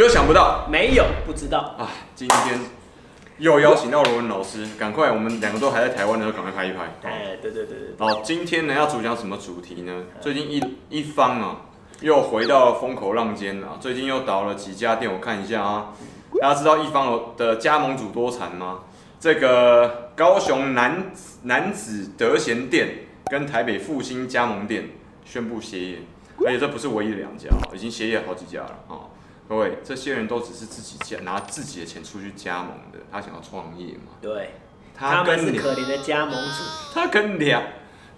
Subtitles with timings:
[0.00, 1.90] 只有想不到，没有不知道啊！
[2.14, 2.58] 今天
[3.36, 6.84] 又邀请到罗文老师，赶快，我们两个都还在台湾的时候，赶快拍一拍。
[7.02, 7.88] 哎，对对对对。
[7.98, 10.04] 好，今天呢要主讲什么主题呢？
[10.18, 11.56] 最近一一方啊，
[12.00, 15.92] 又回到了风口浪尖啊，最近又倒了几家店，我看一下啊。
[16.40, 18.78] 大家知道一方的加盟主多惨吗？
[19.20, 21.12] 这个高雄男
[21.42, 24.92] 男子德贤店跟台北复兴加盟店
[25.26, 25.98] 宣布歇业，
[26.46, 29.09] 而且这不是唯一的两家，已经歇业好几家了啊。
[29.50, 34.12] 各位，这些人都只是自己加拿自己的钱出去加盟的，他想要创业嘛？
[34.22, 34.54] 对，
[34.94, 36.62] 他们是可怜的加盟主。
[36.94, 37.60] 他跟两，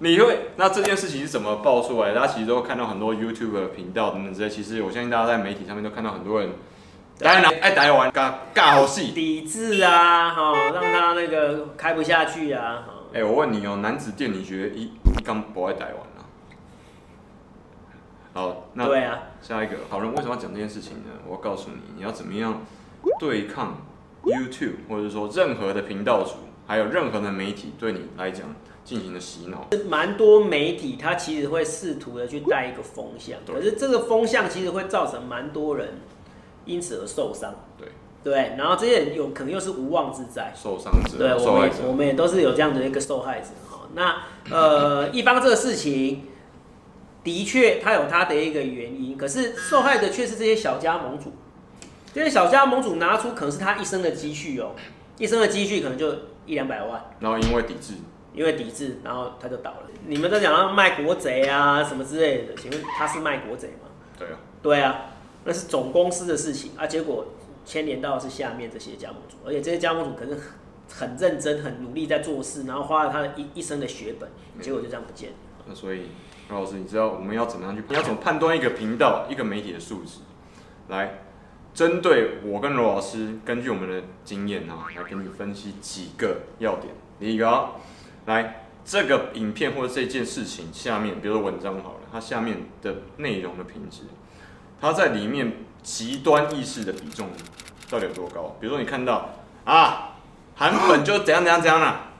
[0.00, 2.16] 你会那这件事情是怎么爆出来的？
[2.16, 4.50] 大家其实都看到很多 YouTube 的频道等等之类。
[4.50, 6.50] 其实我相信大家在媒体上面都看到很多人，
[7.18, 12.84] 当然爱台湾尬尬好戏，抵制啊，哈，让他那个开不下去啊。
[13.14, 16.11] 哎、欸，我问你哦、喔，男子店你觉得一一刚不爱台湾？
[18.34, 21.10] 好，那对啊，下一个好人为什么要讲这件事情呢？
[21.26, 22.62] 我要告诉你，你要怎么样
[23.18, 23.76] 对抗
[24.24, 26.30] YouTube，或者说任何的频道主，
[26.66, 28.46] 还有任何的媒体对你来讲
[28.84, 29.66] 进行的洗脑。
[29.86, 36.00] 蛮多媒体他其实会试图的去带一个风向，可是这个风向其实会造成蛮多人
[36.64, 37.54] 因此而受伤。
[37.76, 37.88] 对
[38.24, 43.80] 对，然后这些人有可能又是无妄之灾，受伤者，对，我们我们也都是有这样的一个受害者哈。
[43.94, 46.28] 那呃，一方这个事情。
[47.24, 51.32] 的确，他有他的一个原因，可是受害的却是这些小加盟主。
[52.12, 54.72] 这些小加盟主拿出可能是他一生的积蓄哦，
[55.16, 56.12] 一生的积蓄可能就
[56.44, 57.94] 一两百万，然后因为抵制，
[58.34, 59.78] 因为抵制，然后他就倒了。
[60.06, 63.88] 你们都讲要卖国贼啊什么之类的，请问他是卖国贼吗？
[64.18, 65.06] 对啊，对啊，
[65.44, 67.28] 那是总公司的事情啊，结果
[67.64, 70.38] 牵连到的是下面这些加盟主，而且这些加盟主可是
[70.92, 74.28] 很认真、很努力在做事，然后花了他的一一生的血本，
[74.60, 75.36] 结果就这样不见了。
[75.66, 76.08] 那所以。
[76.52, 77.82] 老师，你知道我们要怎么样去？
[77.88, 80.20] 你要怎么判断一个频道、一个媒体的素质？
[80.88, 81.20] 来，
[81.72, 86.92] 针对我跟罗老师，根据我们的经验啊，来给你分析几个要点。
[87.18, 87.70] 第一个啊，
[88.26, 94.02] 来，这个影片或者这件事情下面，比如说文章好了，它下面的内容的品质，
[94.80, 95.52] 它在里面
[95.82, 97.28] 极端意识的比重
[97.88, 98.56] 到底有多高？
[98.60, 99.30] 比如说你看到
[99.64, 100.16] 啊，
[100.54, 102.11] 韩粉就怎样怎样怎样了。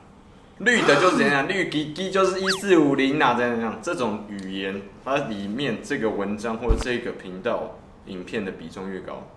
[0.59, 7.75] 绿的就是怎样，绿滴滴就是一四五零啊，怎样这样，这种语言，它里面这个文章或者这个频道
[8.05, 9.27] 影片的比重越高，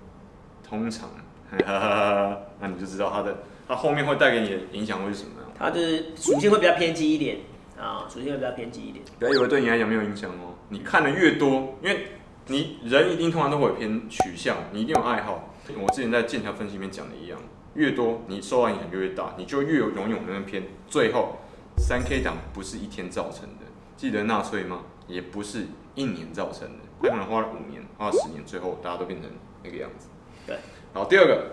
[0.62, 1.08] 通常，
[1.50, 5.50] 哈哈哈，那你就知道它的，它后面会带给你的影响会是什么样？
[5.58, 5.80] 它的
[6.14, 7.38] 属性会比较偏激一点
[7.80, 9.02] 啊，属性会比较偏激一点。
[9.18, 12.08] 不要以为对你来讲没有影响哦，你看的越多，因为
[12.48, 15.54] 你人一定通常都会有偏取向，你一定有爱好。
[15.82, 17.38] 我之前在剑桥分析里面讲的一样。
[17.76, 20.64] 越多，你受到影响就越大，你就越有勇勇的偏。
[20.88, 21.38] 最后，
[21.76, 23.66] 三 K 党不是一天造成的，
[23.96, 24.82] 记得纳粹吗？
[25.06, 29.30] 也不是一年造成的，他可能花了五年，花了十年，最后大家都变成
[29.62, 30.08] 那个样子。
[30.46, 30.58] 对，
[30.92, 31.52] 好，第二个，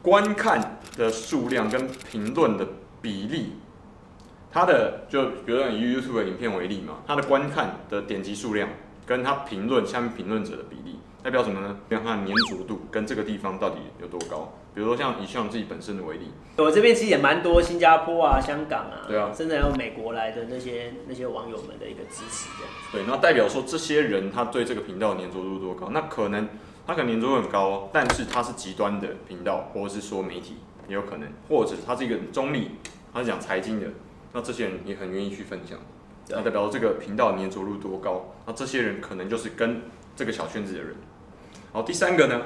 [0.00, 2.66] 观看的数量跟评论的
[3.02, 3.54] 比例，
[4.50, 8.68] 它的就比如说以 YouTube 的影片为例嘛，它的观看的点击数量
[9.04, 11.76] 跟它评论下面评论者的比例，代表什么呢？
[11.88, 14.52] 代表它的粘着度跟这个地方到底有多高。
[14.74, 22.88] 比如说像以像自己本身的为例，我这边其实也蛮多新加坡啊、香港啊，对啊，甚至还有美国来的那些那些网友们的一个支持这样子。
[22.90, 25.90] 对，那代表说这些人他对这个频道的粘着度多高？
[25.90, 26.48] 那可能
[26.86, 30.56] 他可能粘着度很高，但是他是极端的频道，或者是说媒体
[30.88, 32.70] 也有可能，或者他是一个中立，
[33.12, 33.88] 他是讲财经的，
[34.32, 35.78] 那这些人也很愿意去分享。
[36.30, 38.32] 那代表说这个频道的粘着度多高？
[38.46, 39.82] 那这些人可能就是跟
[40.16, 40.96] 这个小圈子的人。
[41.74, 42.38] 好，第三个呢？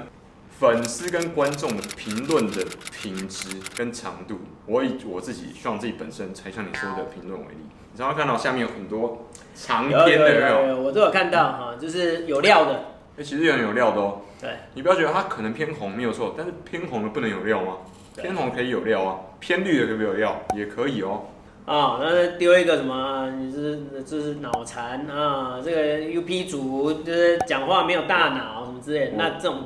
[0.61, 7.59] 粉丝跟观众的评论的品质跟长度，我以我自己，希望自己本身才像你说的评论为例，
[7.93, 9.27] 你常常看到下面有很多
[9.57, 10.81] 长篇的，有没有？
[10.81, 12.75] 我都有看到哈，就是有料的。
[12.75, 14.21] 哎、欸，其实有人有料的哦。
[14.41, 17.79] 对，你不要觉得它可能偏红没有错，但是偏红的不能有料吗？
[18.17, 20.41] 偏红可以有料啊，偏绿的可不可以有料？
[20.55, 21.25] 也可以哦。
[21.67, 23.29] 啊，那丢一个什么？
[23.33, 25.61] 你是这是脑残啊？
[25.65, 29.65] 这个 UP 主就是讲话没有大脑之类的，那这种。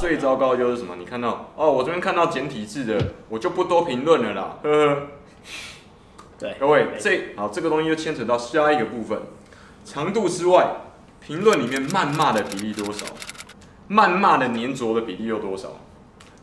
[0.00, 0.96] 最糟糕的就是什么？
[0.96, 4.56] 你看到哦，我这边看到简体字的，我就不多评论了啦。
[4.62, 5.02] 呵呵。
[6.38, 9.20] 对，各位，这好，这个东西就牵扯到下一个部分，
[9.84, 10.66] 长度之外，
[11.20, 13.04] 评论里面谩骂的比例多少？
[13.90, 15.72] 谩骂的粘着的比例又多少？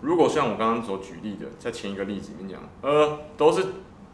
[0.01, 3.65] 如果像我刚刚所举例的，在前一个例子里面讲，呃，都是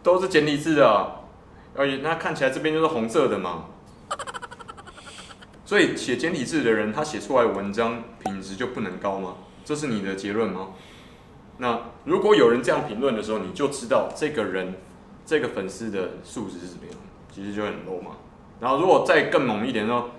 [0.02, 1.16] 都是简体字的，
[1.76, 3.66] 而且那看起来这边就是红色的嘛。
[5.66, 9.36] 所以写简体字的人，他写出来的文章品质就不能高吗？
[9.64, 10.70] 这是你的结论吗？
[11.58, 14.76] 那如果有人这样评论的时候，你就知道这个人
[15.26, 16.96] 这个粉丝的素质是怎么样，
[17.32, 18.12] 其实就很 low 嘛。
[18.60, 20.10] 然后如果再更猛一点说，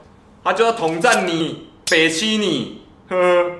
[0.42, 3.50] 他就要统战你、北欺你，呵呵，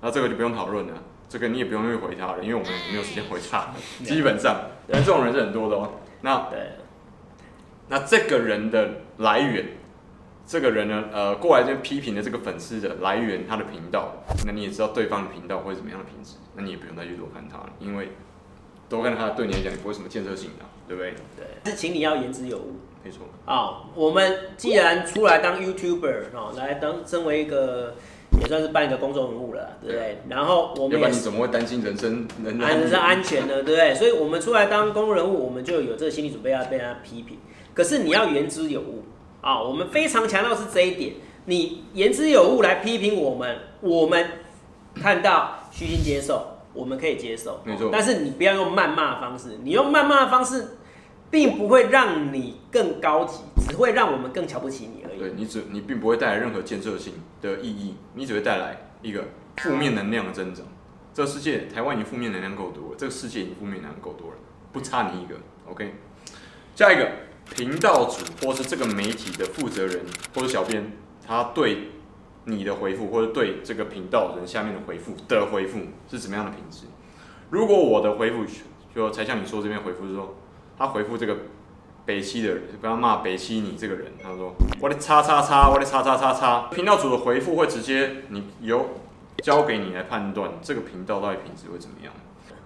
[0.00, 0.94] 那这个就不用讨论了，
[1.28, 3.68] 这个你也不用去回他了，因为我们没有时间回他。
[4.02, 5.92] 基本上，但这种人是很多的哦。
[6.22, 6.58] 那对，
[7.88, 9.66] 那这个人的来源，
[10.50, 14.14] 这个人呢，呃，过来这边批评的这个粉丝的来源，他的频道，
[14.44, 18.08] 那你也知道对方的频道会怎么样的品质，那你也不用再去多看他了，因为
[18.88, 21.14] 多看他对你来讲也不会什么建设性的，对不对？
[21.36, 22.74] 对，是请你要言之有物。
[23.04, 23.20] 没错。
[23.46, 27.94] 啊，我们既然出来当 YouTuber 哦，来当身为一个。
[28.40, 30.18] 也算是办一个公众人物了，对不对？
[30.28, 33.54] 然后我们也，要不然你怎么会担心人身人人身安全呢？
[33.54, 33.92] 对不对？
[33.92, 37.38] 所以，我们出来当公众人物，我们就有这个心理准备要被他批评。
[37.74, 39.02] 可是你要言之有物
[39.40, 39.60] 啊！
[39.60, 41.14] 我们非常强调是这一点。
[41.46, 44.30] 你言之有物来批评我们，我们
[44.94, 47.60] 看到虚心接受，我们可以接受。
[47.64, 47.90] 没错。
[47.92, 50.76] 但是你不要用谩骂的方式，你用谩骂的方式。
[51.30, 55.18] 并不会让你更高级，只会让我们更瞧不起你而已。
[55.20, 59.22] 对，你只你并不会带来任何建设性的意义，你只会带来一个
[59.58, 60.66] 负面能量的增长。
[61.14, 64.36] 这个世界，台湾已经负面能量够多了，这个世界已经负面能量够多了，
[64.72, 65.36] 不差你一个。
[65.70, 65.94] OK，
[66.74, 67.08] 下一个
[67.56, 70.04] 频道主或是这个媒体的负责人
[70.34, 70.92] 或者小编，
[71.26, 71.90] 他对
[72.44, 75.80] 你的回复或者对这个频道人下面的回复的回复
[76.10, 76.86] 是怎么样的品质？
[77.50, 78.44] 如果我的回复
[78.94, 80.36] 就才像你说这边回复是说。
[80.78, 81.36] 他回复这个
[82.06, 86.68] 北七的人，不要骂北七你这个人，他说我的叉叉叉，我的叉叉叉叉。
[86.70, 88.88] 频道主的回复会直接你由
[89.42, 92.10] 交给你来判断这个频道到底品质会怎么样。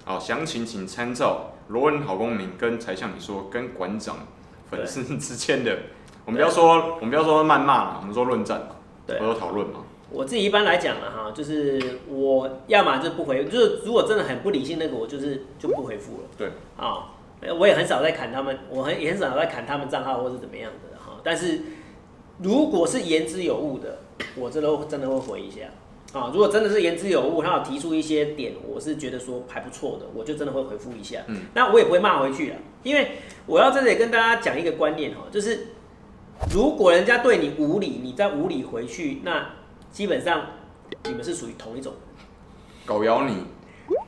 [0.04, 4.18] 好，详情请参照罗恩好公民跟才向你说跟馆长
[4.70, 5.76] 粉丝之间的，
[6.24, 8.68] 我们不要说我们不要说谩骂了，我们说论战，
[9.06, 9.80] 对，或者讨论嘛。
[10.10, 16.28] 我自己一般来讲了哈，就是我要么就不回，就是如果真的很不理性那个，我就是就不回复了。
[16.36, 17.10] 对，啊。
[17.58, 21.20] 我也很少在砍他们，我很也很少在砍他们账号或是怎么样的哈。
[21.22, 21.60] 但是
[22.38, 23.98] 如果是言之有物的，
[24.34, 25.60] 我真的真的会回一下
[26.18, 26.30] 啊。
[26.32, 31.20] 如果真的是言之有物，他有提出一些点，我是觉得说还不错的，我就真的会回复一下。
[31.26, 33.12] 嗯，那我也不会骂回去了，因为
[33.46, 35.68] 我要在这里跟大家讲一个观念哈，就是
[36.52, 39.50] 如果人家对你无理，你再无理回去，那
[39.90, 40.46] 基本上
[41.04, 41.92] 你们是属于同一种，
[42.86, 43.34] 狗咬你。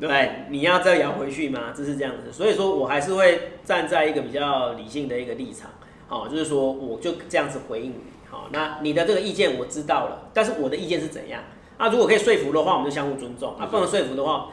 [0.00, 1.72] 对，你要再咬回去吗？
[1.76, 5.70] 这是这样子，所以说我还是会站在一个比较理性的一个立场，
[6.08, 7.96] 好，就是说我就这样子回应你，
[8.30, 11.42] 好，那你的这个意见我知道了，但是我的意见是怎样？
[11.78, 14.48] 那如果可以说服的话，我们就相互尊重；啊，不能说服的话，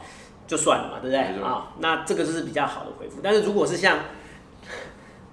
[0.46, 1.42] 就算了嘛，对不对？
[1.42, 3.20] 啊，那这个就是比较好的回复。
[3.22, 3.98] 但是如果是像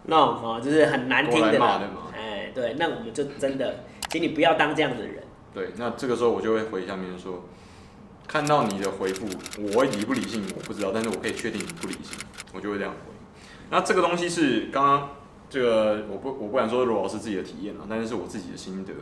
[0.05, 1.81] 那种啊，就是很难听的嘛，
[2.15, 5.23] 哎，对，那我们就真的，请你不要当这样的人。
[5.53, 7.43] 对，那这个时候我就会回下面说。
[8.27, 9.27] 看到你的回复，
[9.75, 12.17] 我理不理性我不知道，但是我可以确定你不理性，
[12.53, 12.97] 我就会这样回。
[13.69, 15.09] 那这个东西是刚刚
[15.51, 18.93] 这个我不我不敢说罗老师自己的体验啊，但是是我自己的心得，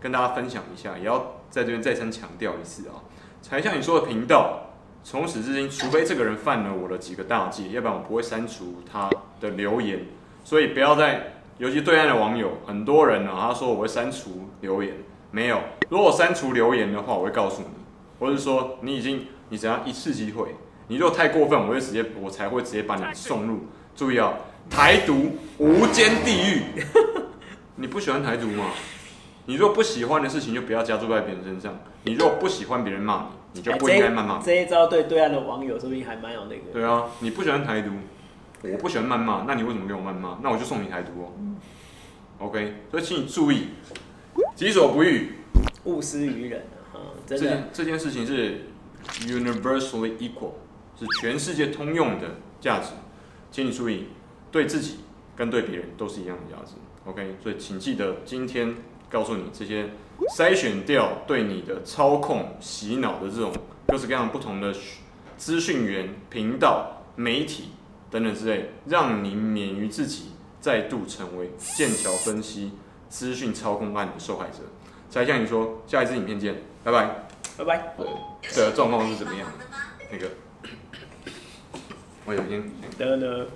[0.00, 3.04] 跟大家分享一下，也要在这边再三强调一次啊。
[3.42, 4.70] 才像你说的频道，
[5.04, 10.06] 从始至今，除非这个人犯了我的几个大忌，要不然我不会删除他的留言。
[10.42, 14.94] 所以不要再，尤其对岸的网友，很多人呢，他说我会删除留言，
[15.30, 15.60] 没有。
[15.90, 17.68] 如果删除留言的话，我会告诉你。
[18.18, 20.54] 或者说你已经你只要一次机会，
[20.86, 23.58] 你如果太过分，我会直接我才会直接把你送入。
[23.94, 24.32] 注意啊，
[24.70, 26.62] 台独无间地狱。
[27.76, 28.70] 你不喜欢台独吗？
[29.46, 31.80] 你如果不喜欢的事情，就不要加注在别人身上。
[32.02, 34.40] 你如果不喜欢别人骂你，你就不应该谩骂。
[34.42, 36.72] 这一招对对岸的网友说不定还蛮有那个。
[36.72, 37.90] 对啊，你不喜欢台独，
[38.62, 40.38] 我不喜欢谩骂，那你为什么给我谩骂？
[40.42, 41.32] 那我就送你台独哦。
[42.40, 43.68] OK，所以请你注意，
[44.54, 45.32] 己所不欲，
[45.84, 46.62] 勿施于人。
[47.26, 48.66] 这件这件事情是
[49.20, 50.52] universally equal，
[50.98, 52.90] 是全世界通用的价值，
[53.50, 54.06] 请你注意，
[54.50, 55.00] 对自己
[55.36, 56.72] 跟对别人都是一样的价值。
[57.04, 58.74] OK，所以请记得今天
[59.10, 59.90] 告诉你这些
[60.36, 63.52] 筛选掉对你的操控、洗脑的这种
[63.86, 64.74] 各式各样不同的
[65.36, 67.70] 资讯源、频道、媒体
[68.10, 72.72] 等等之类，让你免于自己再度成为剑桥分析
[73.08, 74.58] 资讯操控案的受害者。
[75.08, 77.26] 才向你说，下一支影片见，拜拜，
[77.56, 77.94] 拜拜。
[78.54, 79.50] 的状况是怎么样？
[80.12, 80.28] 那个，
[82.26, 82.62] 我有天。
[82.98, 83.46] 得了。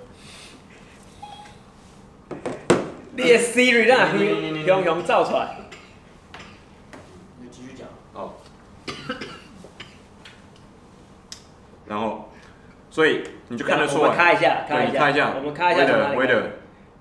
[3.15, 5.55] 你的 Siri 让熊熊熊造出来。
[7.39, 7.87] 你继续讲。
[8.13, 8.41] 好。
[11.85, 12.29] 然后，
[12.89, 14.03] 所以你就看得出来。
[14.03, 14.99] 我们开一下，开一下。
[14.99, 15.33] 开一下。
[15.35, 15.83] 我们开一下。
[16.13, 16.49] 为了。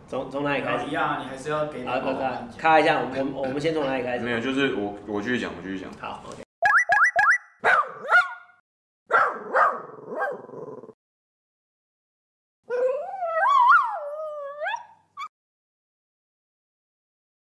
[0.06, 0.86] 从从哪里开始？
[0.88, 1.86] 一样，你还是要给。
[1.86, 4.24] 好，咔咔，咔一下，我们我们先从哪里开始？
[4.24, 5.90] 没有，就是我我继续讲，我继续讲。
[5.98, 6.51] 好，OK。